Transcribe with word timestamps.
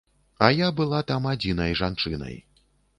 А 0.45 0.49
я 0.65 0.69
была 0.79 1.03
там 1.13 1.29
адзінай 1.35 1.79
жанчынай. 1.85 2.45